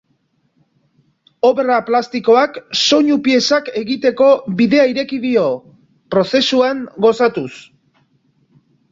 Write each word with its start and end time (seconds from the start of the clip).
Obra 1.47 1.73
plastikoak 1.89 2.55
soinu 2.83 3.17
piezak 3.27 3.69
egiteko 3.81 4.29
bidea 4.61 4.85
ireki 4.93 5.19
dio, 5.27 5.43
prozesuan 6.15 6.79
gozatuz. 7.07 7.51